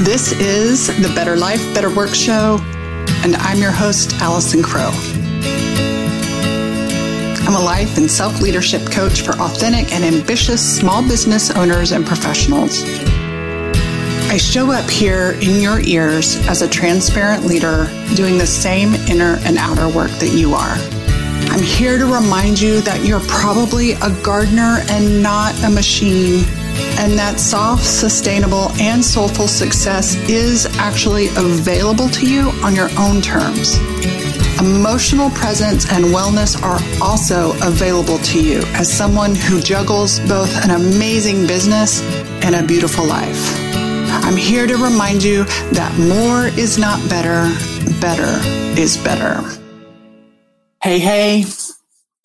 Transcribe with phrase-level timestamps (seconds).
[0.00, 2.58] This is the Better Life, Better Work Show,
[3.24, 4.90] and I'm your host, Allison Crow.
[7.46, 12.04] I'm a life and self leadership coach for authentic and ambitious small business owners and
[12.04, 12.82] professionals.
[14.28, 19.38] I show up here in your ears as a transparent leader doing the same inner
[19.44, 20.76] and outer work that you are.
[21.50, 26.44] I'm here to remind you that you're probably a gardener and not a machine
[26.98, 33.20] and that soft, sustainable, and soulful success is actually available to you on your own
[33.20, 33.78] terms.
[34.58, 40.70] Emotional presence and wellness are also available to you as someone who juggles both an
[40.70, 42.02] amazing business
[42.42, 43.54] and a beautiful life.
[44.24, 47.52] I'm here to remind you that more is not better,
[48.00, 48.40] better
[48.80, 49.42] is better.
[50.82, 51.44] Hey, hey.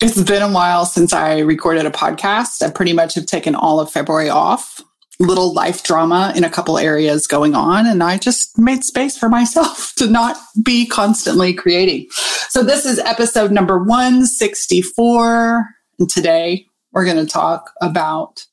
[0.02, 2.60] It's been a while since I recorded a podcast.
[2.60, 4.80] I pretty much have taken all of February off.
[5.20, 9.28] Little life drama in a couple areas going on, and I just made space for
[9.28, 12.08] myself to not be constantly creating.
[12.48, 15.68] So, this is episode number 164.
[16.00, 18.44] And today we're going to talk about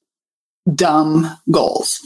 [0.75, 2.00] dumb goals.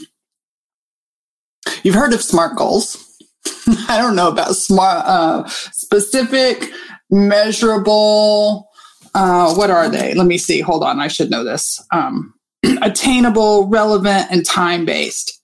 [1.82, 2.96] You've heard of SMART goals.
[3.90, 6.70] I don't know about smart, uh, specific,
[7.10, 8.70] measurable,
[9.14, 10.14] uh, what are they?
[10.14, 10.60] Let me see.
[10.60, 11.00] Hold on.
[11.00, 11.82] I should know this.
[11.92, 12.34] Um,
[12.82, 15.40] attainable, relevant, and time based.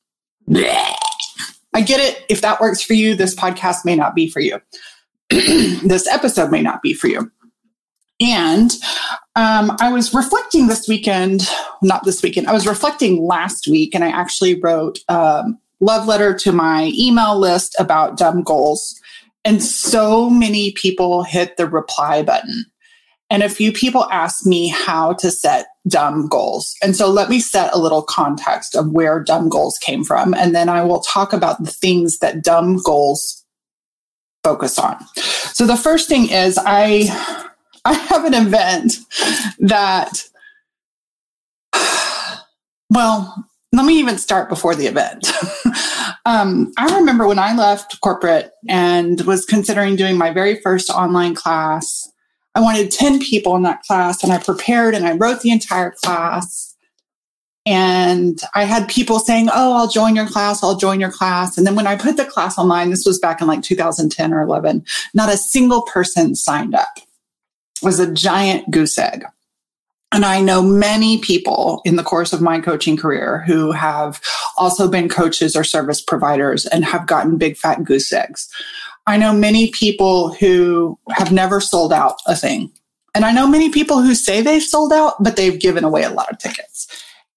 [1.72, 2.24] I get it.
[2.28, 4.60] If that works for you, this podcast may not be for you.
[5.30, 7.30] this episode may not be for you.
[8.20, 8.72] And
[9.34, 11.48] um, I was reflecting this weekend,
[11.82, 15.44] not this weekend, I was reflecting last week, and I actually wrote a
[15.80, 19.00] love letter to my email list about dumb goals.
[19.44, 22.66] And so many people hit the reply button.
[23.30, 26.74] And a few people asked me how to set dumb goals.
[26.82, 30.34] And so let me set a little context of where dumb goals came from.
[30.34, 33.44] And then I will talk about the things that dumb goals
[34.42, 34.96] focus on.
[35.52, 37.08] So the first thing is I
[37.84, 38.96] I have an event
[39.60, 40.24] that
[42.90, 45.30] well, let me even start before the event.
[46.26, 51.36] um, I remember when I left corporate and was considering doing my very first online
[51.36, 52.09] class
[52.54, 55.92] I wanted 10 people in that class and I prepared and I wrote the entire
[55.92, 56.74] class.
[57.66, 60.62] And I had people saying, Oh, I'll join your class.
[60.62, 61.56] I'll join your class.
[61.56, 64.40] And then when I put the class online, this was back in like 2010 or
[64.40, 64.84] 11,
[65.14, 66.96] not a single person signed up.
[66.96, 69.24] It was a giant goose egg.
[70.12, 74.20] And I know many people in the course of my coaching career who have
[74.56, 78.48] also been coaches or service providers and have gotten big fat goose eggs.
[79.06, 82.70] I know many people who have never sold out a thing.
[83.14, 86.10] And I know many people who say they've sold out, but they've given away a
[86.10, 86.86] lot of tickets.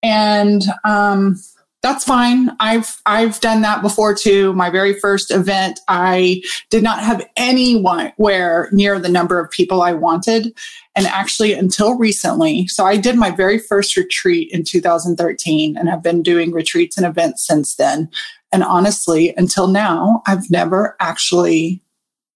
[0.03, 1.39] And um,
[1.83, 2.49] that's fine.
[2.61, 4.53] I've I've done that before too.
[4.53, 9.81] My very first event, I did not have anyone where near the number of people
[9.81, 10.57] I wanted.
[10.95, 16.01] And actually until recently, so I did my very first retreat in 2013 and have
[16.01, 18.09] been doing retreats and events since then.
[18.53, 21.81] And honestly, until now, I've never actually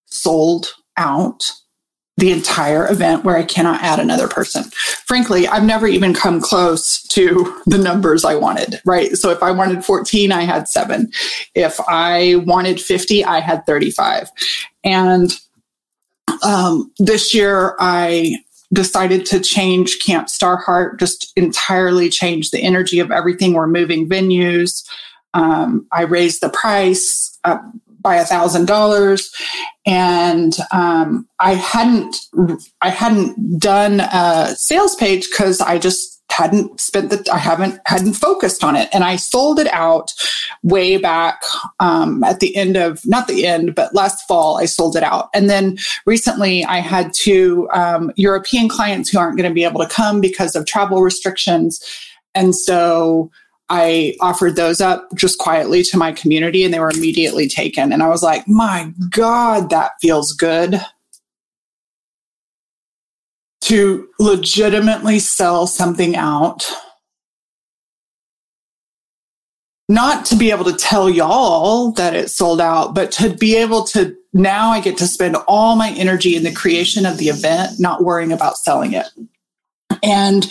[0.06, 1.52] sold out
[2.18, 4.64] the entire event where I cannot add another person.
[5.06, 9.12] Frankly, I've never even come close to the numbers I wanted, right?
[9.12, 11.12] So if I wanted 14, I had seven.
[11.54, 14.32] If I wanted 50, I had 35.
[14.84, 15.32] And
[16.44, 18.38] um, this year, I
[18.74, 23.54] decided to change Camp Starheart, just entirely change the energy of everything.
[23.54, 24.84] We're moving venues.
[25.34, 27.58] Um, I raised the price uh,
[28.02, 29.32] by a thousand dollars,
[29.86, 32.16] and um, I hadn't
[32.82, 38.14] I hadn't done a sales page because I just hadn't spent the I haven't hadn't
[38.14, 40.14] focused on it, and I sold it out
[40.64, 41.42] way back
[41.80, 45.30] um, at the end of not the end, but last fall I sold it out,
[45.34, 49.82] and then recently I had two um, European clients who aren't going to be able
[49.82, 51.84] to come because of travel restrictions,
[52.36, 53.32] and so
[53.70, 57.92] I offered those up just quietly to my community and they were immediately taken.
[57.92, 60.80] And I was like, my God, that feels good
[63.62, 66.70] to legitimately sell something out.
[69.90, 73.84] Not to be able to tell y'all that it sold out, but to be able
[73.86, 77.80] to now I get to spend all my energy in the creation of the event,
[77.80, 79.08] not worrying about selling it.
[80.04, 80.48] And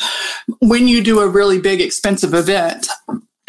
[0.61, 2.89] when you do a really big, expensive event,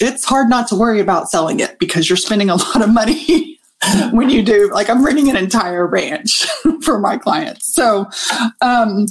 [0.00, 3.58] it's hard not to worry about selling it because you're spending a lot of money
[4.10, 4.70] when you do.
[4.72, 6.46] Like I'm renting an entire ranch
[6.82, 7.72] for my clients.
[7.74, 8.06] So,
[8.60, 9.06] um,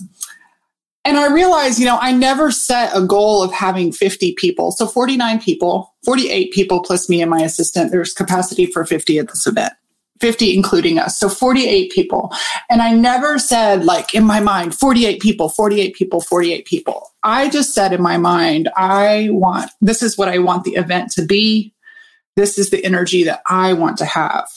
[1.07, 4.71] And I realized, you know, I never set a goal of having 50 people.
[4.71, 7.91] So 49 people, 48 people plus me and my assistant.
[7.91, 9.73] There's capacity for 50 at this event.
[10.21, 11.19] 50 including us.
[11.19, 12.31] So 48 people.
[12.69, 17.11] And I never said like in my mind 48 people, 48 people, 48 people.
[17.23, 21.11] I just said in my mind, I want this is what I want the event
[21.13, 21.73] to be.
[22.35, 24.47] This is the energy that I want to have.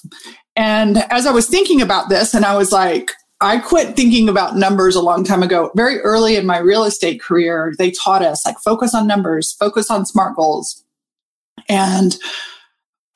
[0.57, 4.57] And as I was thinking about this and I was like I quit thinking about
[4.57, 5.71] numbers a long time ago.
[5.77, 9.91] Very early in my real estate career, they taught us like focus on numbers, focus
[9.93, 10.83] on smart goals.
[11.69, 12.17] And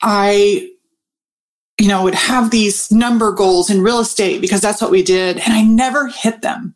[0.01, 0.69] I
[1.83, 5.37] you know, would have these number goals in real estate because that's what we did.
[5.37, 6.75] And I never hit them.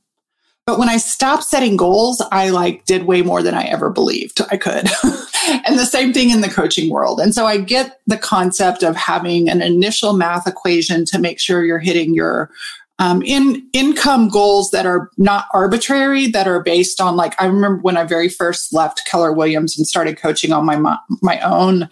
[0.65, 4.41] But when I stopped setting goals, I like did way more than I ever believed
[4.51, 4.89] I could.
[5.65, 7.21] and the same thing in the coaching world.
[7.21, 11.63] And so I get the concept of having an initial math equation to make sure
[11.63, 12.51] you're hitting your
[12.99, 17.81] um, in income goals that are not arbitrary, that are based on like I remember
[17.81, 21.89] when I very first left Keller Williams and started coaching on my my own.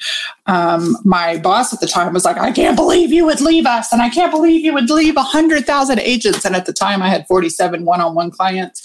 [0.48, 3.92] Um, my boss at the time was like, "I can't believe you would leave us,
[3.92, 7.10] and I can't believe you would leave hundred thousand agents." And at the time, I
[7.10, 8.82] had forty seven one on one clients,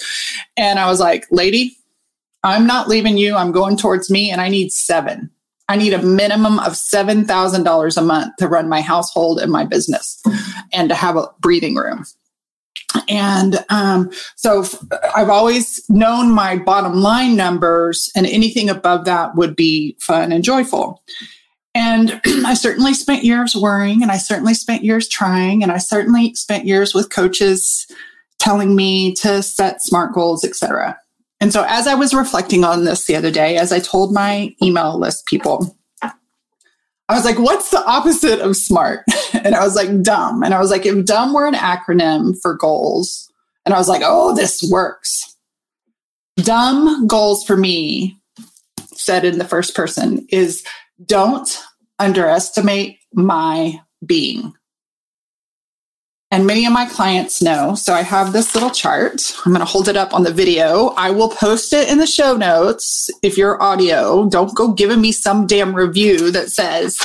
[0.59, 1.79] and I was like, "Lady,
[2.45, 3.35] I'm not leaving you.
[3.35, 5.31] I'm going towards me, and I need seven.
[5.71, 10.21] I need a minimum of $7,000 a month to run my household and my business
[10.73, 12.05] and to have a breathing room.
[13.09, 14.65] And um, so
[15.15, 20.43] I've always known my bottom line numbers, and anything above that would be fun and
[20.43, 21.03] joyful.
[21.75, 26.35] And I certainly spent years worrying, and I certainly spent years trying, and I certainly
[26.35, 27.87] spent years with coaches
[28.39, 30.99] telling me to set smart goals, etc.
[31.41, 34.55] And so as I was reflecting on this the other day, as I told my
[34.63, 35.77] email list people,
[37.11, 39.01] I was like, what's the opposite of smart?
[39.33, 40.45] and I was like, dumb.
[40.45, 43.29] And I was like, if dumb were an acronym for goals,
[43.67, 45.37] and I was like, oh, this works.
[46.37, 48.17] Dumb goals for me,
[48.93, 50.65] said in the first person, is
[51.05, 51.61] don't
[51.99, 54.53] underestimate my being.
[56.33, 57.75] And many of my clients know.
[57.75, 59.21] So I have this little chart.
[59.45, 60.89] I'm going to hold it up on the video.
[60.97, 63.11] I will post it in the show notes.
[63.23, 66.97] If you're audio, don't go giving me some damn review that says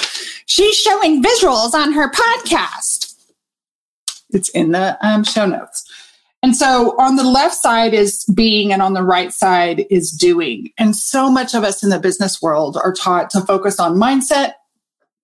[0.45, 3.15] she's showing visuals on her podcast.
[4.29, 5.91] It's in the um, show notes.
[6.43, 10.69] And so on the left side is being, and on the right side is doing.
[10.77, 14.53] And so much of us in the business world are taught to focus on mindset,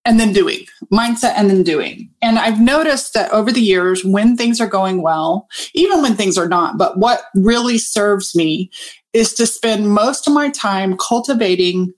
[0.05, 2.09] and then doing mindset and then doing.
[2.21, 6.37] And I've noticed that over the years, when things are going well, even when things
[6.37, 8.71] are not, but what really serves me
[9.13, 11.93] is to spend most of my time cultivating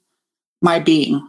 [0.62, 1.28] my being.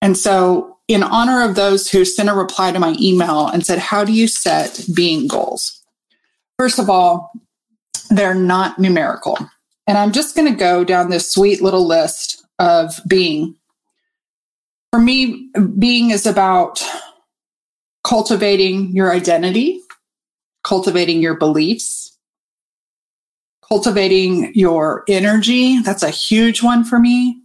[0.00, 3.78] And so, in honor of those who sent a reply to my email and said,
[3.78, 5.82] How do you set being goals?
[6.58, 7.32] First of all,
[8.10, 9.36] they're not numerical.
[9.86, 13.57] And I'm just going to go down this sweet little list of being
[14.92, 16.82] for me, being is about
[18.04, 19.80] cultivating your identity,
[20.64, 22.16] cultivating your beliefs,
[23.66, 25.80] cultivating your energy.
[25.80, 27.42] That's a huge one for me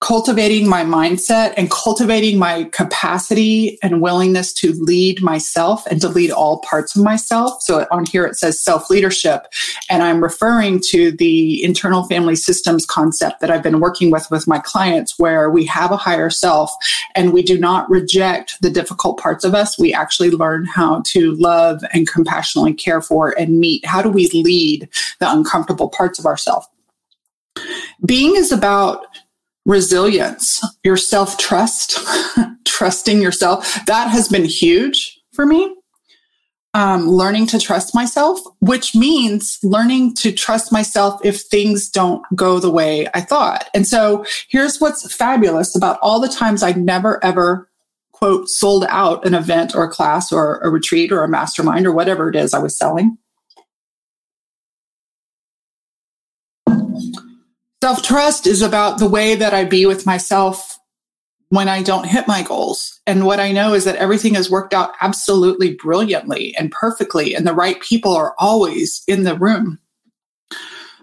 [0.00, 6.30] cultivating my mindset and cultivating my capacity and willingness to lead myself and to lead
[6.30, 7.60] all parts of myself.
[7.62, 9.46] So on here it says self leadership.
[9.90, 14.48] And I'm referring to the internal family systems concept that I've been working with with
[14.48, 16.72] my clients, where we have a higher self
[17.14, 19.78] and we do not reject the difficult parts of us.
[19.78, 23.84] We actually learn how to love and compassionately care for and meet.
[23.84, 24.88] How do we lead
[25.18, 26.66] the uncomfortable parts of ourselves?
[28.06, 29.04] Being is about
[29.66, 31.98] resilience, your self trust,
[32.64, 33.78] trusting yourself.
[33.86, 35.74] That has been huge for me.
[36.72, 42.60] Um, learning to trust myself, which means learning to trust myself if things don't go
[42.60, 43.68] the way I thought.
[43.74, 47.68] And so here's what's fabulous about all the times I never ever
[48.12, 51.92] quote sold out an event or a class or a retreat or a mastermind or
[51.92, 53.18] whatever it is I was selling.
[57.82, 60.78] Self trust is about the way that I be with myself
[61.48, 63.00] when I don't hit my goals.
[63.06, 67.46] And what I know is that everything has worked out absolutely brilliantly and perfectly, and
[67.46, 69.78] the right people are always in the room.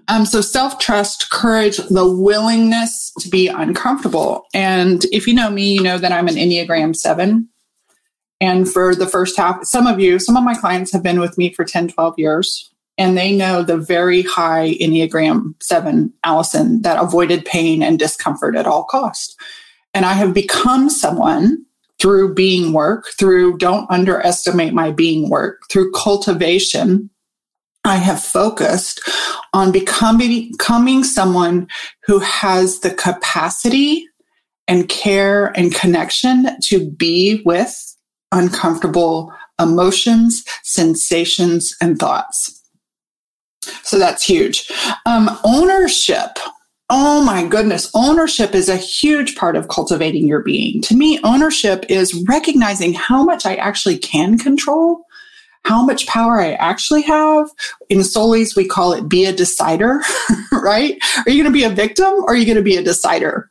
[0.08, 4.46] Um, so self trust, courage, the willingness to be uncomfortable.
[4.54, 7.50] And if you know me, you know that I'm an Enneagram seven.
[8.40, 11.40] And for the first half, some of you, some of my clients have been with
[11.40, 17.02] me for 10, 12 years and they know the very high Enneagram 7 Allison that
[17.02, 19.40] avoided pain and discomfort at all cost.
[19.94, 21.64] And I have become someone
[22.00, 27.10] through being work, through don't underestimate my being work, through cultivation
[27.88, 29.00] I have focused
[29.54, 31.68] on becoming, becoming someone
[32.06, 34.06] who has the capacity
[34.68, 37.96] and care and connection to be with
[38.34, 42.57] uncomfortable emotions, sensations, and thoughts.
[43.84, 44.70] So that's huge.
[45.06, 46.38] Um, ownership.
[46.90, 47.92] Oh my goodness.
[47.94, 50.82] Ownership is a huge part of cultivating your being.
[50.84, 55.04] To me, ownership is recognizing how much I actually can control,
[55.64, 57.50] how much power I actually have.
[57.90, 60.02] In Soulies, we call it be a decider,
[60.52, 60.98] right?
[61.26, 63.50] Are you going to be a victim or are you going to be a decider?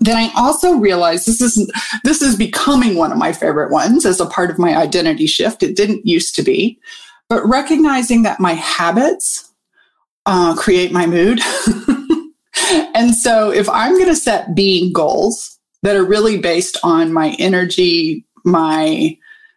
[0.00, 1.70] then I also realized this is
[2.04, 5.62] this is becoming one of my favorite ones as a part of my identity shift.
[5.62, 6.78] It didn't used to be,
[7.30, 9.50] but recognizing that my habits
[10.26, 11.40] uh, create my mood.
[12.94, 17.34] and so, if I'm going to set being goals that are really based on my
[17.38, 19.16] energy, my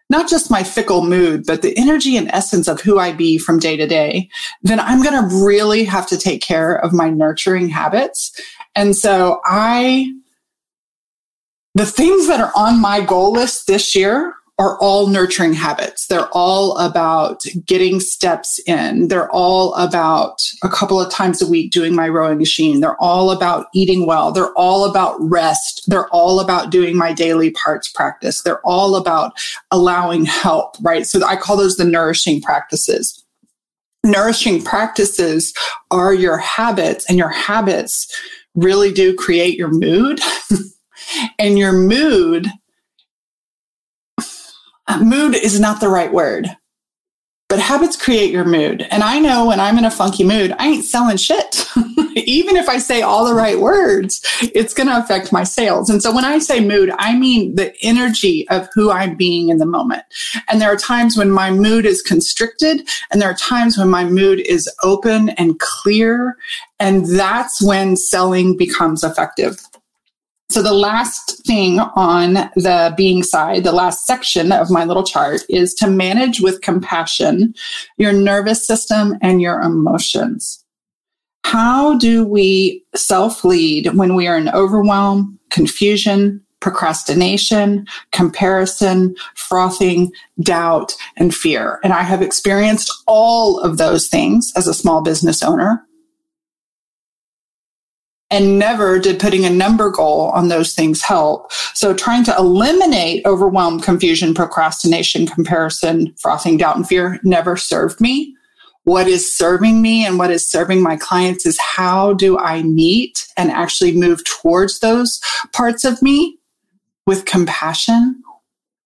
[0.09, 3.57] not just my fickle mood, but the energy and essence of who I be from
[3.57, 4.29] day to day,
[4.61, 8.31] then I'm going to really have to take care of my nurturing habits.
[8.75, 10.13] And so I
[11.75, 16.07] the things that are on my goal list this year are all nurturing habits.
[16.07, 19.07] They're all about getting steps in.
[19.07, 22.79] They're all about a couple of times a week doing my rowing machine.
[22.79, 24.31] They're all about eating well.
[24.31, 25.83] They're all about rest.
[25.87, 28.43] They're all about doing my daily parts practice.
[28.43, 29.33] They're all about
[29.71, 31.07] allowing help, right?
[31.07, 33.23] So I call those the nourishing practices.
[34.03, 35.53] Nourishing practices
[35.89, 38.07] are your habits and your habits
[38.53, 40.19] really do create your mood.
[41.39, 42.47] and your mood
[44.87, 46.47] Uh, mood is not the right word
[47.53, 48.81] but habits create your mood.
[48.89, 51.67] And i know when i'm in a funky mood i ain't selling shit.
[52.15, 54.25] Even if i say all the right words
[54.55, 55.87] it's going to affect my sales.
[55.87, 59.59] And so when i say mood i mean the energy of who i'm being in
[59.59, 60.01] the moment.
[60.47, 64.03] And there are times when my mood is constricted and there are times when my
[64.03, 66.35] mood is open and clear
[66.79, 69.59] and that's when selling becomes effective
[70.53, 75.41] so the last thing on the being side, the last section of my little chart
[75.49, 77.55] is to manage with compassion
[77.97, 80.63] your nervous system and your emotions.
[81.43, 90.95] How do we self lead when we are in overwhelm, confusion, procrastination, comparison, frothing, doubt,
[91.17, 91.79] and fear?
[91.83, 95.83] And I have experienced all of those things as a small business owner
[98.33, 101.51] and never did putting a number goal on those things help.
[101.75, 108.35] So trying to eliminate overwhelm, confusion, procrastination, comparison, frothing, doubt, and fear never served me.
[108.85, 113.23] What is serving me and what is serving my clients is how do I meet
[113.37, 115.21] and actually move towards those
[115.53, 116.39] parts of me
[117.05, 118.23] with compassion,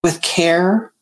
[0.04, 0.92] with care,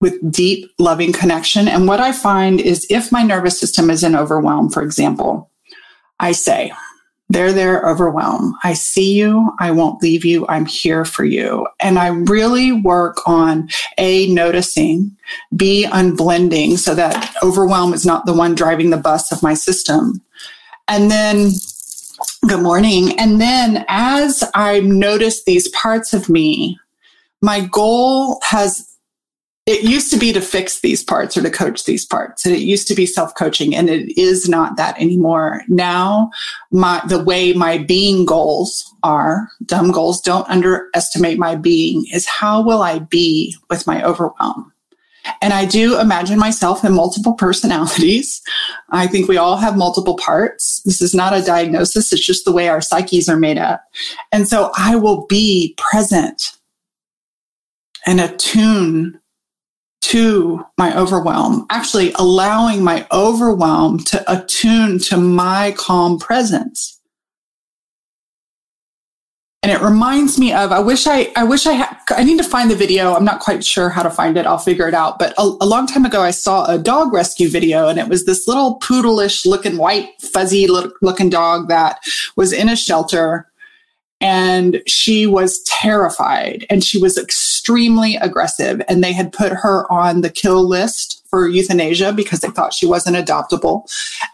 [0.00, 1.68] with deep loving connection.
[1.68, 5.50] And what I find is if my nervous system is in overwhelm, for example,
[6.18, 6.72] I say,
[7.28, 8.54] they're there overwhelmed.
[8.62, 9.50] I see you.
[9.58, 10.46] I won't leave you.
[10.48, 11.66] I'm here for you.
[11.80, 13.68] And I really work on
[13.98, 15.16] A, noticing,
[15.56, 20.22] B, unblending so that overwhelm is not the one driving the bus of my system.
[20.86, 21.50] And then,
[22.46, 23.18] good morning.
[23.18, 26.78] And then as I notice these parts of me,
[27.42, 28.95] my goal has
[29.66, 32.60] it used to be to fix these parts or to coach these parts and it
[32.60, 36.30] used to be self-coaching and it is not that anymore now
[36.70, 42.62] my the way my being goals are dumb goals don't underestimate my being is how
[42.62, 44.72] will i be with my overwhelm
[45.42, 48.40] and I do imagine myself in multiple personalities.
[48.90, 50.80] I think we all have multiple parts.
[50.84, 52.12] This is not a diagnosis.
[52.12, 53.82] It's just the way our psyches are made up.
[54.30, 56.52] And so I will be present
[58.06, 59.18] and attune
[60.02, 67.00] to my overwhelm, actually allowing my overwhelm to attune to my calm presence.
[69.66, 72.44] And it reminds me of, I wish I, I wish I had, I need to
[72.44, 73.14] find the video.
[73.14, 74.46] I'm not quite sure how to find it.
[74.46, 75.18] I'll figure it out.
[75.18, 78.26] But a, a long time ago, I saw a dog rescue video and it was
[78.26, 81.98] this little poodleish looking white, fuzzy looking dog that
[82.36, 83.50] was in a shelter
[84.20, 87.18] and she was terrified and she was
[87.66, 92.48] extremely aggressive and they had put her on the kill list for euthanasia because they
[92.48, 93.82] thought she wasn't adoptable.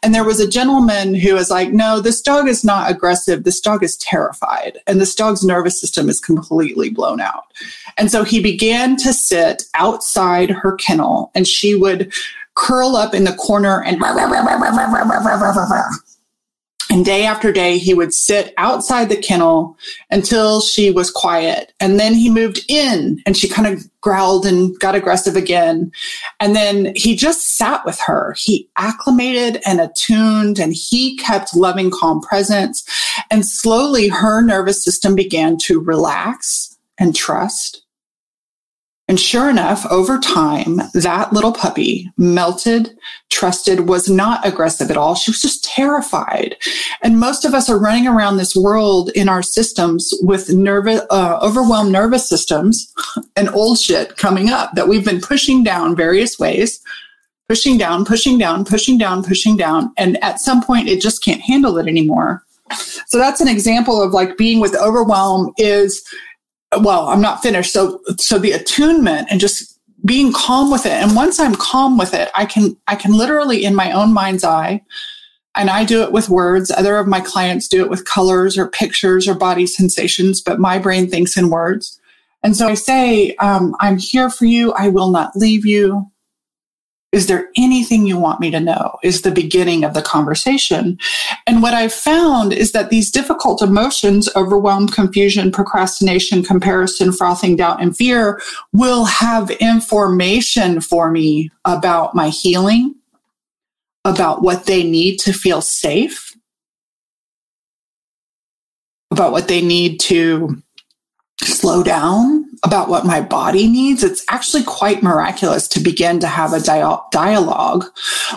[0.03, 3.45] And there was a gentleman who was like no this dog is not aggressive.
[3.45, 7.45] This dog is terrified and this dog's nervous system is completely blown out.
[7.97, 12.12] And so he began to sit outside her kennel and she would
[12.55, 13.99] curl up in the corner and
[16.93, 19.79] And day after day, he would sit outside the kennel
[20.11, 21.73] until she was quiet.
[21.81, 25.91] And then he moved in and she kind of growled and got aggressive again.
[26.39, 28.37] And then he just sat with her.
[28.37, 32.85] He acclimated and attuned and he kept loving, calm presence.
[33.31, 37.82] And slowly her nervous system began to relax and trust
[39.12, 42.97] and sure enough, over time, that little puppy melted,
[43.28, 45.14] trusted, was not aggressive at all.
[45.14, 46.57] She was just terrified.
[47.02, 51.38] And most of us are running around this world in our systems with nervous, uh,
[51.42, 52.90] overwhelmed nervous systems
[53.37, 56.81] and old shit coming up that we've been pushing down various ways,
[57.50, 59.92] pushing down, pushing down, pushing down, pushing down.
[59.99, 62.42] And at some point, it just can't handle it anymore.
[63.09, 66.02] So that's an example of like being with overwhelm is
[66.81, 67.73] well, I'm not finished.
[67.73, 70.93] So, so the attunement and just being calm with it.
[70.93, 74.45] And once I'm calm with it, I can, I can literally in my own mind's
[74.45, 74.83] eye,
[75.55, 76.71] and I do it with words.
[76.71, 80.79] Other of my clients do it with colors or pictures or body sensations, but my
[80.79, 82.00] brain thinks in words.
[82.43, 84.73] And so I say, um, I'm here for you.
[84.73, 86.11] I will not leave you.
[87.12, 88.99] Is there anything you want me to know?
[89.02, 90.99] Is the beginning of the conversation.
[91.47, 97.83] And what I've found is that these difficult emotions, overwhelm, confusion, procrastination, comparison, frothing, doubt,
[97.83, 98.40] and fear
[98.73, 102.95] will have information for me about my healing,
[104.07, 106.35] about what they need to feel safe,
[109.11, 110.62] about what they need to
[111.42, 116.52] slow down about what my body needs, it's actually quite miraculous to begin to have
[116.52, 116.61] a
[117.11, 117.85] dialogue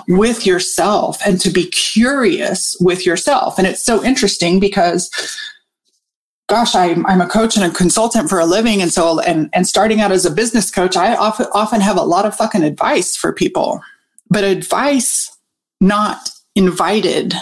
[0.08, 3.60] with yourself and to be curious with yourself.
[3.60, 5.12] And it's so interesting because
[6.48, 8.82] gosh, I'm, I'm a coach and a consultant for a living.
[8.82, 12.04] And so, and, and starting out as a business coach, I often, often have a
[12.04, 13.82] lot of fucking advice for people,
[14.30, 15.36] but advice
[15.82, 17.34] not invited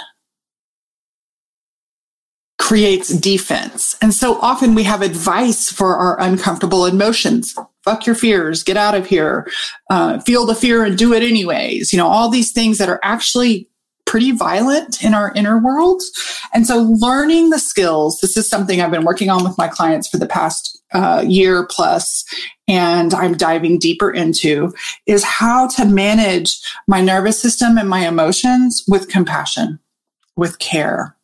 [2.60, 3.96] creates defense.
[4.02, 7.56] And so often we have advice for our uncomfortable emotions.
[7.84, 9.48] Fuck your fears, get out of here,
[9.90, 11.92] uh, feel the fear and do it anyways.
[11.92, 13.68] You know, all these things that are actually
[14.06, 16.02] pretty violent in our inner world.
[16.54, 20.08] And so learning the skills, this is something I've been working on with my clients
[20.08, 22.24] for the past uh, year plus,
[22.68, 24.74] and I'm diving deeper into
[25.08, 29.80] is how to manage my nervous system and my emotions with compassion,
[30.36, 31.16] with care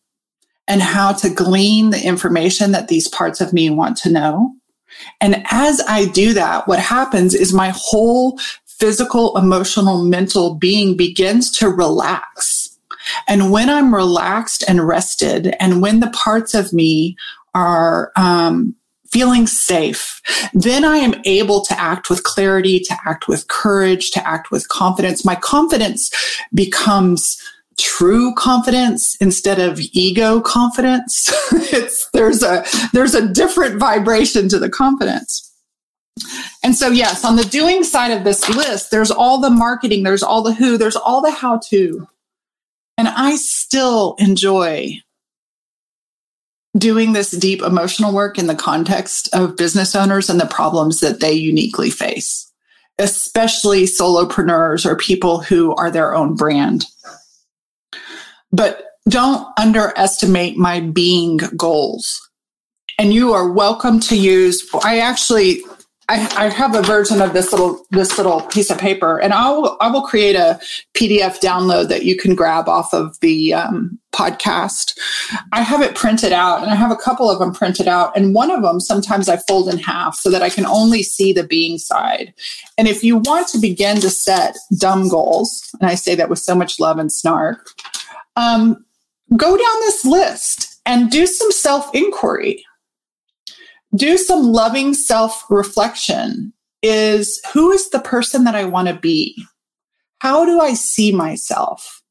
[0.70, 4.54] and how to glean the information that these parts of me want to know.
[5.20, 11.52] And as I do that, what happens is my whole physical, emotional, mental being begins
[11.58, 12.78] to relax.
[13.28, 17.18] And when I'm relaxed and rested, and when the parts of me
[17.54, 18.76] are um,
[19.12, 20.22] feeling safe,
[20.54, 24.70] then I am able to act with clarity, to act with courage, to act with
[24.70, 25.26] confidence.
[25.26, 26.12] My confidence
[26.54, 27.42] becomes
[27.80, 31.30] true confidence instead of ego confidence.
[31.74, 35.46] it's there's a there's a different vibration to the confidence.
[36.64, 40.24] And so yes, on the doing side of this list, there's all the marketing, there's
[40.24, 42.08] all the who, there's all the how to.
[42.98, 45.02] And I still enjoy
[46.78, 51.20] doing this deep emotional work in the context of business owners and the problems that
[51.20, 52.52] they uniquely face,
[52.98, 56.86] especially solopreneurs or people who are their own brand.
[58.52, 62.30] But don't underestimate my being goals.
[62.98, 65.62] And you are welcome to use, I actually,
[66.10, 69.78] I, I, have a version of this little this little piece of paper, and I'll
[69.80, 70.60] I will create a
[70.96, 74.98] PDF download that you can grab off of the um, podcast.
[75.52, 78.34] I have it printed out, and I have a couple of them printed out, and
[78.34, 81.44] one of them sometimes I fold in half so that I can only see the
[81.44, 82.34] being side.
[82.78, 86.40] And if you want to begin to set dumb goals, and I say that with
[86.40, 87.70] so much love and snark,
[88.40, 88.86] um,
[89.36, 92.64] go down this list and do some self inquiry.
[93.96, 96.54] Do some loving self reflection.
[96.82, 99.44] Is who is the person that I want to be?
[100.20, 102.02] How do I see myself?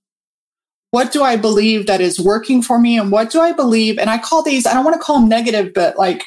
[0.91, 2.99] What do I believe that is working for me?
[2.99, 3.99] And what do I believe?
[3.99, 6.25] And I call these, I don't want to call them negative, but like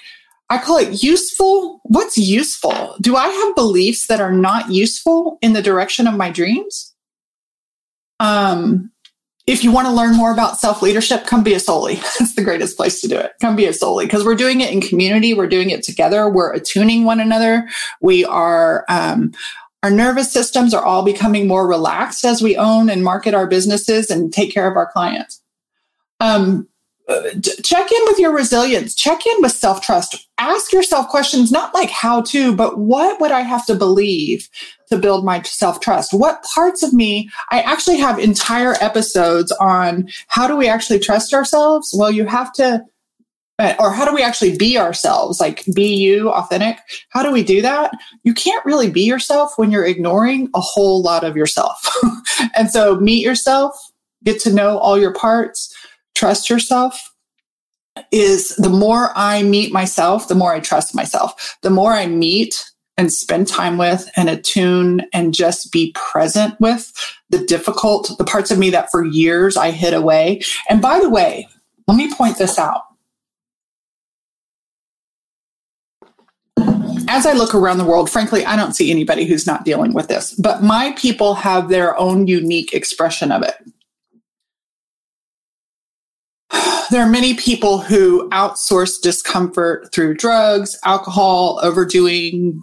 [0.49, 1.81] I call it useful.
[1.83, 2.95] What's useful?
[2.99, 6.93] Do I have beliefs that are not useful in the direction of my dreams?
[8.19, 8.91] Um,
[9.47, 12.01] if you want to learn more about self leadership, come be a Soulie.
[12.19, 13.33] That's the greatest place to do it.
[13.41, 15.33] Come be a Soulie because we're doing it in community.
[15.33, 16.29] We're doing it together.
[16.29, 17.67] We're attuning one another.
[18.01, 19.33] We are, um,
[19.83, 24.11] our nervous systems are all becoming more relaxed as we own and market our businesses
[24.11, 25.41] and take care of our clients.
[26.19, 26.67] Um,
[27.41, 32.21] check in with your resilience check in with self-trust ask yourself questions not like how
[32.21, 34.49] to but what would i have to believe
[34.89, 36.13] to build my self-trust?
[36.13, 41.33] What parts of me i actually have entire episodes on how do we actually trust
[41.33, 41.93] ourselves?
[41.97, 42.83] Well you have to
[43.59, 45.39] uh, or how do we actually be ourselves?
[45.39, 46.79] Like be you authentic.
[47.09, 47.91] How do we do that?
[48.23, 51.87] You can't really be yourself when you're ignoring a whole lot of yourself.
[52.55, 53.91] And so meet yourself
[54.23, 55.75] get to know all your parts
[56.15, 57.10] trust yourself
[58.11, 61.57] is the more I meet myself, the more I trust myself.
[61.61, 66.93] The more I meet and spend time with and attune and just be present with
[67.29, 70.41] the difficult, the parts of me that for years I hid away.
[70.69, 71.47] And by the way,
[71.87, 72.83] let me point this out.
[77.07, 80.07] As I look around the world, frankly, I don't see anybody who's not dealing with
[80.07, 83.55] this, but my people have their own unique expression of it.
[86.91, 92.61] There are many people who outsource discomfort through drugs, alcohol, overdoing,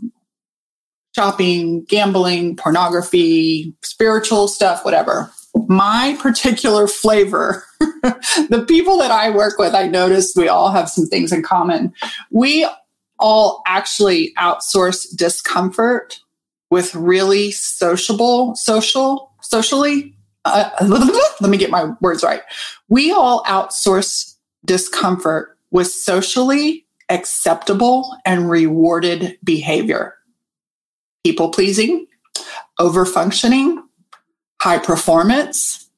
[1.14, 5.30] shopping, gambling, pornography, spiritual stuff, whatever.
[5.66, 11.06] My particular flavor, the people that I work with, I notice we all have some
[11.06, 11.92] things in common.
[12.30, 12.68] We
[13.18, 16.20] all actually outsource discomfort
[16.70, 20.17] with really sociable, social, socially
[20.48, 20.70] uh,
[21.40, 22.42] let me get my words right.
[22.88, 24.34] We all outsource
[24.64, 30.14] discomfort with socially acceptable and rewarded behavior.
[31.24, 32.06] People pleasing,
[32.78, 33.82] over functioning,
[34.60, 35.90] high performance,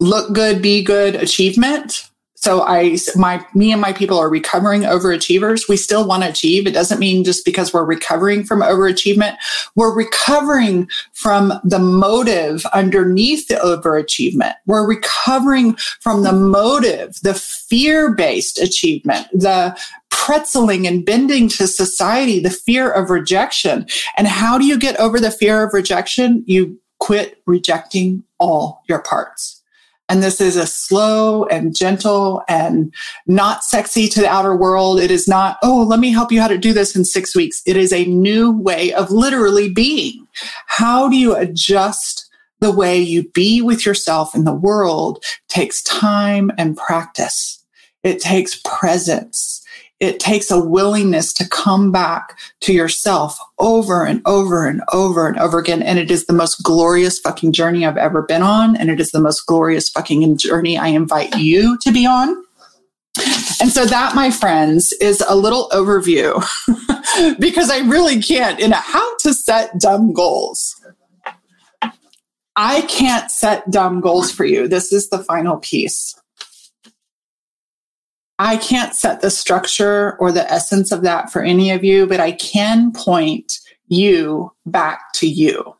[0.00, 2.10] look good, be good, achievement,
[2.44, 5.66] so I, my, me and my people are recovering overachievers.
[5.66, 6.66] We still want to achieve.
[6.66, 9.38] It doesn't mean just because we're recovering from overachievement,
[9.76, 14.52] we're recovering from the motive underneath the overachievement.
[14.66, 19.74] We're recovering from the motive, the fear based achievement, the
[20.12, 23.86] pretzeling and bending to society, the fear of rejection.
[24.18, 26.44] And how do you get over the fear of rejection?
[26.46, 29.62] You quit rejecting all your parts.
[30.08, 32.92] And this is a slow and gentle and
[33.26, 35.00] not sexy to the outer world.
[35.00, 37.62] It is not, oh, let me help you how to do this in six weeks.
[37.66, 40.26] It is a new way of literally being.
[40.66, 46.50] How do you adjust the way you be with yourself in the world takes time
[46.56, 47.62] and practice.
[48.02, 49.62] It takes presence
[50.04, 55.38] it takes a willingness to come back to yourself over and over and over and
[55.38, 55.82] over again.
[55.82, 58.76] And it is the most glorious fucking journey I've ever been on.
[58.76, 62.36] And it is the most glorious fucking journey I invite you to be on.
[63.60, 66.44] And so that, my friends, is a little overview
[67.38, 70.74] because I really can't in a how to set dumb goals.
[72.56, 74.68] I can't set dumb goals for you.
[74.68, 76.14] This is the final piece.
[78.44, 82.20] I can't set the structure or the essence of that for any of you, but
[82.20, 85.74] I can point you back to you.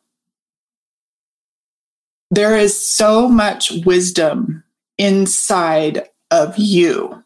[2.31, 4.65] There is so much wisdom
[4.97, 7.23] inside of you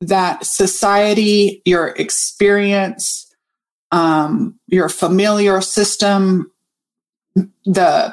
[0.00, 3.32] that society, your experience,
[3.92, 6.50] um, your familiar system,
[7.64, 8.12] the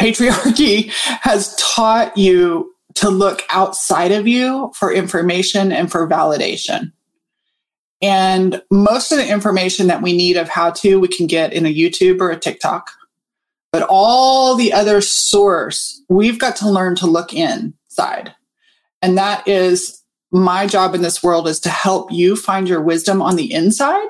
[0.00, 6.92] patriarchy has taught you to look outside of you for information and for validation.
[8.00, 11.66] And most of the information that we need of how to, we can get in
[11.66, 12.90] a YouTube or a TikTok.
[13.72, 18.34] But all the other source, we've got to learn to look inside.
[19.02, 23.22] And that is my job in this world is to help you find your wisdom
[23.22, 24.08] on the inside.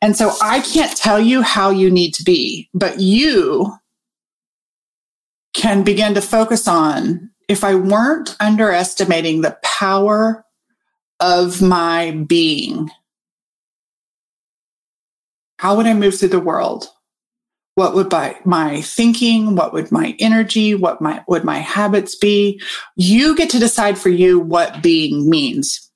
[0.00, 3.74] And so I can't tell you how you need to be, but you
[5.52, 10.46] can begin to focus on if I weren't underestimating the power
[11.18, 12.88] of my being,
[15.58, 16.86] how would I move through the world?
[17.74, 19.56] What would my, my thinking?
[19.56, 20.76] What would my energy?
[20.76, 22.62] What my, would my habits be?
[22.94, 25.90] You get to decide for you what being means.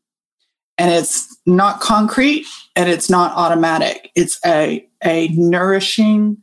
[0.76, 4.10] And it's not concrete and it's not automatic.
[4.16, 6.42] It's a, a nourishing,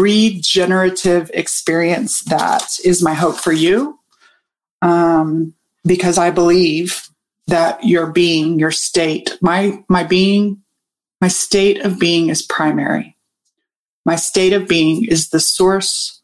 [0.00, 3.98] regenerative experience that is my hope for you.
[4.82, 7.08] Um, because I believe
[7.46, 10.62] that your being, your state, my, my being,
[11.20, 13.16] my state of being is primary.
[14.06, 16.20] My state of being is the source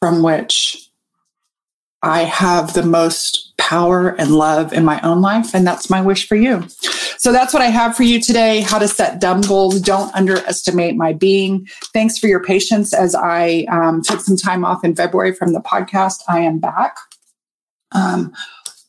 [0.00, 0.90] from which
[2.04, 5.54] I have the most power and love in my own life.
[5.54, 6.66] And that's my wish for you.
[7.16, 9.80] So that's what I have for you today how to set dumb goals.
[9.80, 11.66] Don't underestimate my being.
[11.94, 15.60] Thanks for your patience as I um, took some time off in February from the
[15.60, 16.22] podcast.
[16.28, 16.96] I am back.
[17.92, 18.34] Um,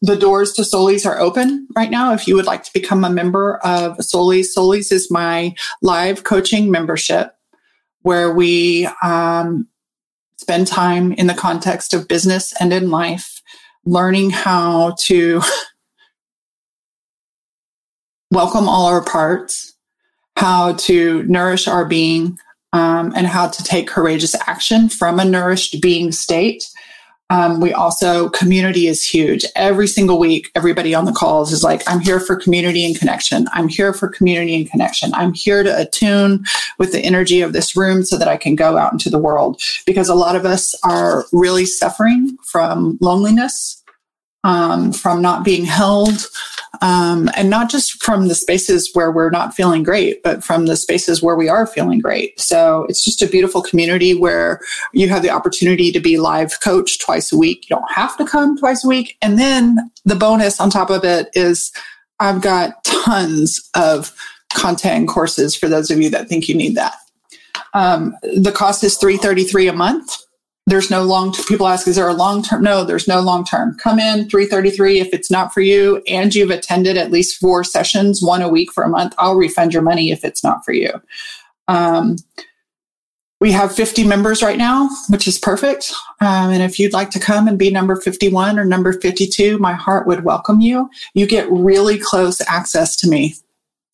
[0.01, 2.13] the doors to Soulies are open right now.
[2.13, 6.69] If you would like to become a member of Soulies, Soulies is my live coaching
[6.69, 7.33] membership
[8.01, 9.67] where we um,
[10.37, 13.41] spend time in the context of business and in life,
[13.85, 15.41] learning how to
[18.31, 19.73] welcome all our parts,
[20.37, 22.37] how to nourish our being,
[22.73, 26.69] um, and how to take courageous action from a nourished being state
[27.29, 29.45] um, we also, community is huge.
[29.55, 33.47] Every single week, everybody on the calls is like, I'm here for community and connection.
[33.53, 35.11] I'm here for community and connection.
[35.15, 36.45] I'm here to attune
[36.77, 39.59] with the energy of this room so that I can go out into the world.
[39.87, 43.81] Because a lot of us are really suffering from loneliness,
[44.45, 46.27] um, from not being held,
[46.81, 50.77] um, and not just from the spaces where we're not feeling great, but from the
[50.77, 52.39] spaces where we are feeling great.
[52.39, 54.61] So it's just a beautiful community where
[54.93, 57.67] you have the opportunity to be live coach twice a week.
[57.67, 59.17] You don't have to come twice a week.
[59.19, 61.71] And then the bonus on top of it is
[62.19, 64.15] I've got tons of
[64.53, 66.93] content and courses for those of you that think you need that.
[67.73, 70.24] Um, the cost is 333 a month
[70.67, 72.63] there's no long term people ask is there a long term?
[72.63, 73.77] No there's no long term.
[73.77, 78.21] Come in 333 if it's not for you and you've attended at least four sessions
[78.21, 80.89] one a week for a month i'll refund your money if it's not for you.
[81.67, 82.17] Um,
[83.41, 85.93] we have 50 members right now which is perfect.
[86.21, 89.73] Um, and if you'd like to come and be number 51 or number 52 my
[89.73, 90.89] heart would welcome you.
[91.13, 93.35] You get really close access to me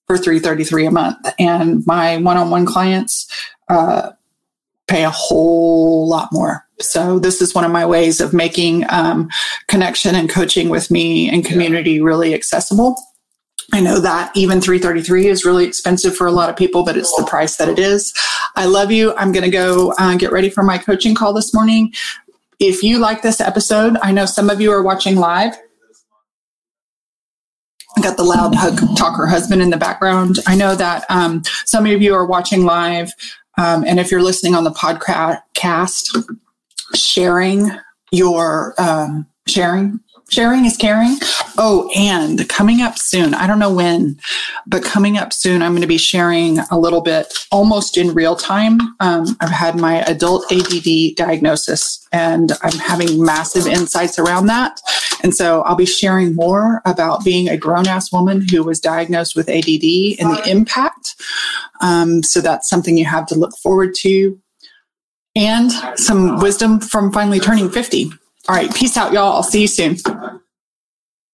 [0.08, 1.34] for 333 a month.
[1.40, 3.30] And my one-on-one clients
[3.70, 4.12] uh,
[4.92, 6.66] pay a whole lot more.
[6.82, 9.30] So this is one of my ways of making um,
[9.68, 12.04] connection and coaching with me and community yeah.
[12.04, 12.96] really accessible.
[13.74, 17.16] I know that even 333 is really expensive for a lot of people, but it's
[17.16, 18.14] the price that it is.
[18.58, 19.16] I love you.
[19.16, 21.94] I'm going to go uh, get ready for my coaching call this morning.
[22.60, 25.56] If you like this episode, I know some of you are watching live.
[27.98, 30.40] I got the loud hug talker husband in the background.
[30.48, 33.12] I know that um, some of you are watching live.
[33.58, 36.26] Um, and if you're listening on the podcast,
[36.96, 37.72] sharing
[38.12, 40.00] your um, sharing
[40.32, 41.18] sharing is caring.
[41.58, 44.18] Oh, and coming up soon, I don't know when,
[44.66, 48.36] but coming up soon, I'm going to be sharing a little bit almost in real
[48.36, 48.80] time.
[49.02, 54.82] Um, I've had my adult ADD diagnosis and I'm having massive insights around that.
[55.22, 59.36] And so I'll be sharing more about being a grown ass woman who was diagnosed
[59.36, 61.16] with ADD and the impact.
[61.82, 64.40] Um, so that's something you have to look forward to.
[65.36, 68.12] And some wisdom from finally turning 50.
[68.50, 68.74] All right.
[68.74, 69.34] Peace out, y'all.
[69.34, 69.98] I'll see you soon.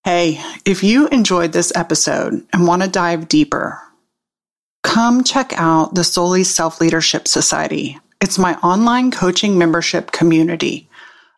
[0.04, 3.80] Hey, if you enjoyed this episode and want to dive deeper,
[4.84, 8.00] come check out the Soulies Self Leadership Society.
[8.22, 10.88] It's my online coaching membership community,